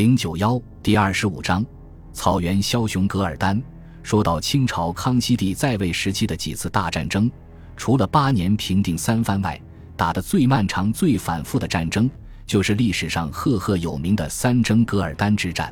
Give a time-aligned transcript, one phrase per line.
[0.00, 1.62] 零九幺第二十五章，
[2.10, 3.62] 草原枭雄噶尔丹。
[4.02, 7.30] 说到清朝康熙帝在位时期的几次大战争，
[7.76, 9.60] 除了八年平定三藩外，
[9.98, 12.10] 打得最漫长、最反复的战争，
[12.46, 15.70] 就是历史上赫赫有名的三征噶尔丹之战。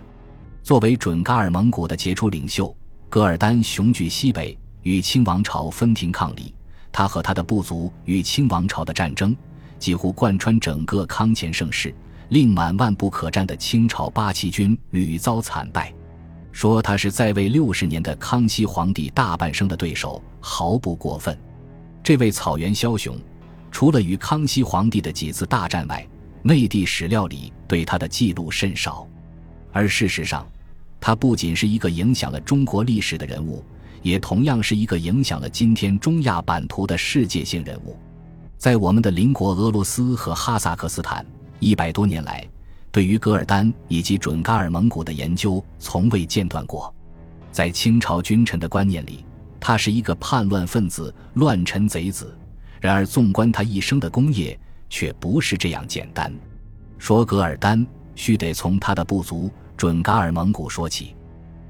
[0.63, 2.77] 作为准噶尔蒙古的杰出领袖，
[3.09, 6.55] 噶尔丹雄踞西北，与清王朝分庭抗礼。
[6.93, 9.35] 他和他的部族与清王朝的战争，
[9.79, 11.95] 几乎贯穿整个康乾盛世，
[12.29, 15.93] 令满万不可战的清朝八旗军屡遭惨败。
[16.53, 21.39] 说他是在位六十年的康熙皇帝大半生的对手，毫不过分。
[22.03, 23.17] 这位草原枭雄，
[23.71, 26.07] 除了与康熙皇帝的几次大战外，
[26.43, 29.07] 内地史料里对他的记录甚少。
[29.73, 30.47] 而事实上，
[31.01, 33.65] 他不仅是一个影响了中国历史的人物。
[34.01, 37.97] 也同样是一个影响了今天中亚版图的世界性人物，
[38.57, 41.27] 在我们的邻国俄罗斯和哈萨克斯坦，
[41.61, 42.47] 一百多年来，
[42.91, 46.95] 对于噶尔丹以及准噶尔蒙古的研究从未间断过。
[47.51, 49.25] 在清朝君臣的观念里，
[49.59, 52.37] 他是一个叛乱分子、乱臣贼子。
[52.81, 56.33] 然而，纵观他一生的功业，却不是这样简单。
[56.97, 57.85] 说噶尔丹，
[58.15, 61.17] 须得从他的部族准噶尔蒙古说起。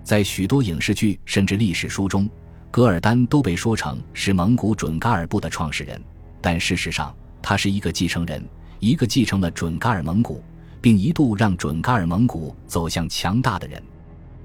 [0.04, 2.28] 在许多影视剧甚至历史书中，
[2.70, 5.98] 噶尔丹都被说成是蒙古准噶尔部的创始人，
[6.42, 8.42] 但事实上，他是一个继承人，
[8.80, 10.42] 一个继承了准噶尔蒙古，
[10.80, 13.82] 并一度让准噶尔蒙古走向强大的人。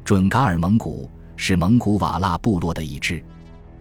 [0.03, 3.23] 准噶尔蒙古是蒙古瓦剌部落的一支。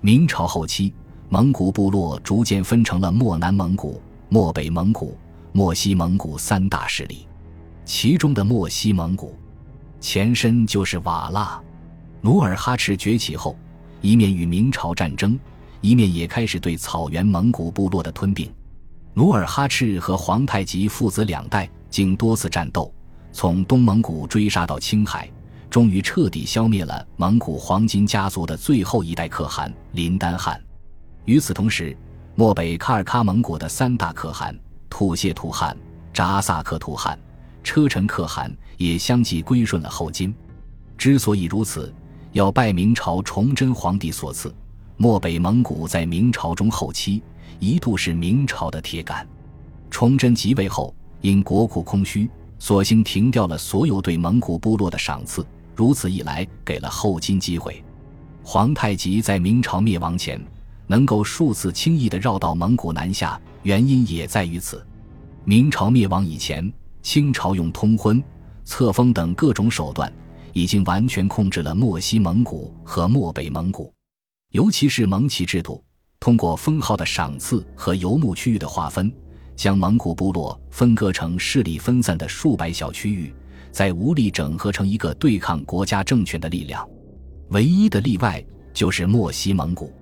[0.00, 0.92] 明朝后期，
[1.28, 5.16] 蒙古部落逐渐分成了漠南蒙古、漠北蒙古、
[5.52, 7.26] 漠西蒙古三大势力，
[7.84, 9.34] 其中的漠西蒙古
[10.00, 11.62] 前身就是瓦剌。
[12.20, 13.56] 努尔哈赤崛起后，
[14.00, 15.38] 一面与明朝战争，
[15.80, 18.48] 一面也开始对草原蒙古部落的吞并。
[19.14, 22.92] 努尔哈赤和皇太极父子两代经多次战斗，
[23.30, 25.30] 从东蒙古追杀到青海，
[25.68, 30.58] 终于彻底消灭了蒙古黄金家族的最后一代可汗林丹汗。
[31.26, 31.94] 与此同时，
[32.34, 35.76] 漠北喀尔喀蒙古的三大可汗吐谢图汗、
[36.14, 37.18] 扎萨克图汗、
[37.62, 40.34] 车臣可汗也相继归顺了后金。
[40.96, 41.92] 之所以如此，
[42.32, 44.54] 要拜明朝崇祯皇帝所赐，
[44.96, 47.22] 漠北蒙古在明朝中后期
[47.58, 49.26] 一度是明朝的铁杆。
[49.90, 55.46] 崇祯即位后，因国库空虚，索性停掉了所有对蒙古部落的赏赐。
[55.74, 57.82] 如此一来，给了后金机会。
[58.42, 60.40] 皇太极在明朝灭亡前，
[60.86, 64.84] 能够数次轻易地绕到蒙古南下，原因也在于此。
[65.44, 68.22] 明朝灭亡以前，清朝用通婚、
[68.64, 70.12] 册封等各种手段。
[70.54, 73.90] 已经完全控制了漠西蒙古和漠北蒙古，
[74.50, 75.82] 尤其是蒙旗制度，
[76.22, 79.12] 通过封号的赏赐和游牧区域的划分，
[79.56, 83.34] 将蒙古部落分割成势力分散的数百小区域，
[83.72, 86.88] 在无力整合成一个对抗国家政权的力量。
[87.48, 88.40] 唯一的例外
[88.72, 89.92] 就是漠西蒙古。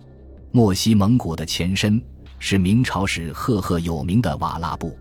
[0.53, 1.99] 漠西蒙古的前身
[2.39, 4.95] 是明朝时赫赫有名的瓦剌部。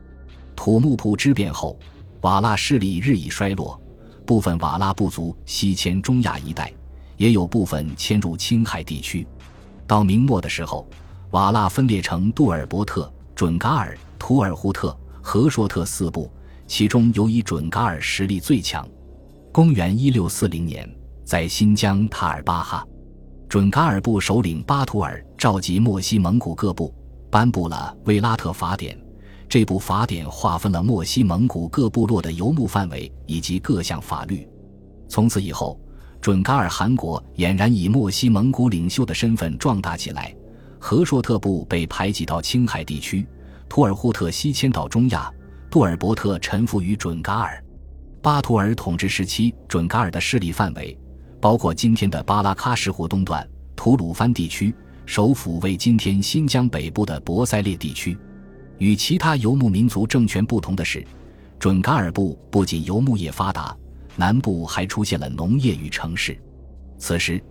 [0.56, 1.78] 土木堡之变后，
[2.22, 3.78] 瓦剌势力日益衰落。
[4.26, 6.72] 部分瓦剌部族西迁中亚一带，
[7.18, 9.28] 也有部分迁入青海地区。
[9.86, 10.88] 到明末的时候，
[11.32, 16.32] 瓦剌分裂成杜尔伯特、准噶尔、图尔扈特、和硕特四部，
[16.66, 18.88] 其中尤以准噶尔实力最强。
[19.52, 20.90] 公元一六四零年，
[21.24, 22.84] 在新疆塔尔巴哈，
[23.48, 26.92] 准噶尔部首领巴图尔召集漠西蒙古各部，
[27.30, 28.98] 颁布了《维拉特法典》。
[29.48, 34.48] 这部法典划分了漠西蒙古各部落的游牧范围以及各项法律。
[35.08, 35.80] 从此以后，
[36.22, 40.36] 准噶尔汗国俨然以漠西蒙古领袖的身份壮大起来。
[40.80, 43.28] 和硕特部被排挤到青海地区，
[43.68, 45.32] 图尔扈特西迁到中亚，
[45.70, 47.64] 杜尔伯特臣服于准噶尔。
[48.22, 50.98] 巴图尔统治时期，准噶尔的势力范围
[51.40, 54.74] 包括今天的巴拉喀什湖东段、吐鲁番地区，
[55.06, 58.18] 首府为今天新疆北部的博塞列地区。
[58.78, 61.06] 与其他游牧民族政权不同的是，
[61.60, 63.76] 准噶尔部不仅游牧业发达，
[64.16, 66.38] 南部还出现了农业与城市。
[66.98, 67.42] 此时，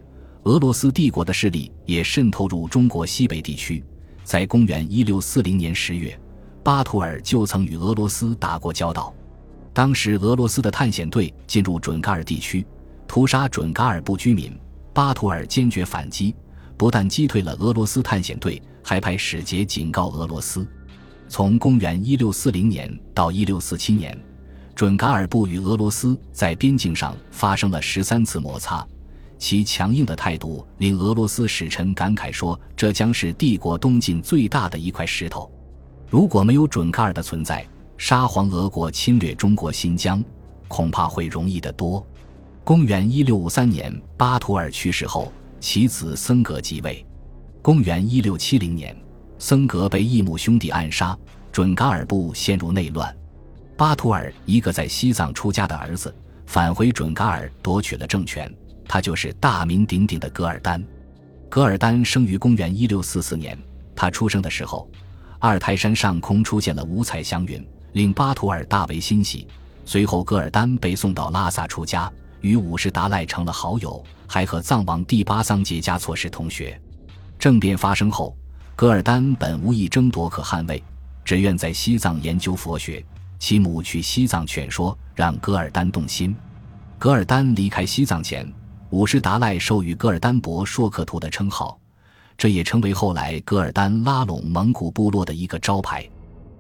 [0.49, 3.85] 俄罗斯帝国的势力也渗透入中国西北地区。
[4.25, 6.19] 在公元一六四零年十月，
[6.65, 9.13] 巴图尔就曾与俄罗斯打过交道。
[9.75, 12.67] 当时，俄罗斯的探险队进入准噶尔地区，
[13.07, 14.59] 屠杀准噶尔部居民。
[14.95, 16.35] 巴图尔坚决反击，
[16.79, 20.67] 不但击退了俄罗斯探险队，还派使节警告俄罗斯。
[21.29, 24.19] 从公元一六四零年到一六四七年，
[24.75, 28.87] 准噶尔部与俄罗斯在边境上发生了十三次摩擦，
[29.39, 35.51] 其强硬的态度令俄罗斯使臣感慨说：“这将是帝国东晋最大的一块石头。”
[36.11, 40.23] 如果没有准噶尔的存在，沙皇俄国侵略中国新疆，
[40.67, 42.05] 恐怕会容易得多。
[42.65, 47.05] 公元一六五三年，巴图尔去世后，其子森格继位。
[47.63, 48.97] 公元一六七零年，
[49.39, 51.17] 森格被异母兄弟暗杀，
[51.53, 53.15] 准噶尔部陷入内乱。
[53.77, 56.15] 巴图尔一个在西藏出家的儿子，
[56.47, 58.53] 返回准噶尔夺取了政权，
[58.89, 60.83] 他就是大名鼎鼎的噶尔丹。
[61.49, 63.57] 噶尔丹生于公元一六四四年，
[63.95, 64.91] 他出生的时候，
[65.39, 69.47] 阿尔泰山上空出现了五彩祥云，令巴图尔大为欣喜。
[69.85, 72.11] 随后，噶尔丹被送到拉萨出家。
[72.41, 76.81] 与五世达赖成了好友，还和藏王第八桑杰嘉措是同学。
[77.37, 78.37] 政变发生后，
[78.77, 80.81] 噶尔丹本无意争夺可汗位，
[81.25, 83.05] 只愿在西藏研究佛学。
[83.41, 86.37] 其母去西藏劝说，让噶尔丹动心。
[86.97, 88.49] 噶尔丹离开西藏前，
[88.91, 91.79] 五世达赖授予噶尔丹博硕克图的称号，
[92.39, 96.09] 这也成为后来噶尔丹拉拢蒙古部落的一个招牌。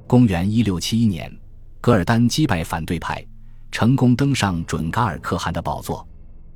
[0.06, 1.34] 公元一六七一年，
[1.80, 3.24] 噶尔丹击败反对派。
[3.70, 6.06] 成功登上准噶尔可汗的宝座，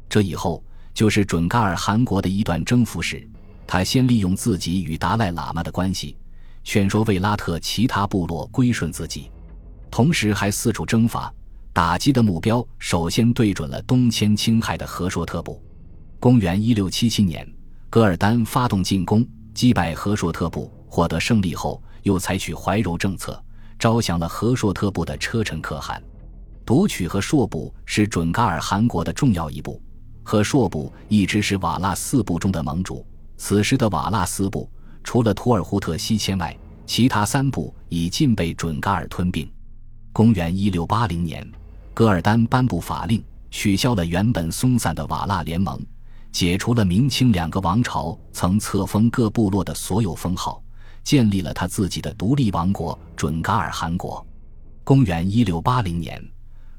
[0.09, 3.27] 这以后就是准噶尔汗国的一段征服史。
[3.67, 6.17] 他先利用自己与达赖喇嘛的关系，
[6.65, 9.31] 劝说卫拉特其他部落归顺自己，
[9.91, 11.33] 同时还四处征伐，
[11.75, 15.63] 打击的目标首先对准了东迁青海的和硕特部。
[16.21, 17.51] 公元一六七七年，
[17.89, 23.43] 噶尔丹发动进攻，击败和硕特部，获得胜利后，又采取怀柔政策，
[23.79, 26.03] 招降了和硕特部的车臣可汗。
[26.63, 29.81] 夺取和硕部是准噶尔汗国的重要一步，
[30.23, 33.05] 和硕部一直是瓦剌四部中的盟主。
[33.39, 34.71] 此时的瓦剌四部，
[35.03, 36.55] 除了图尔扈特西迁外，
[36.85, 39.51] 其他三部已尽被准噶尔吞并。
[40.13, 41.51] 公元一六八零年，
[41.95, 45.79] 噶尔丹颁布法令，取消了原本松散的瓦剌联盟，
[46.31, 50.63] 解除了明清两个王朝曾册封各部落的所有封号，
[51.05, 54.27] 建立了他自己的独立王国——准噶尔汗国。
[54.85, 56.23] 公元一六八零年。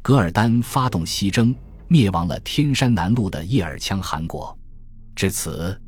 [0.02, 1.56] 噶尔丹发动西征，
[1.88, 4.54] 灭亡了天山南麓的叶尔羌汗国。
[5.16, 5.80] 至此，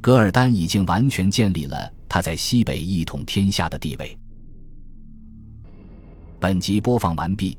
[0.00, 4.16] 噶尔丹已经完全建立了他在西北一统天下的地位。
[6.38, 7.58] 本集播放完毕，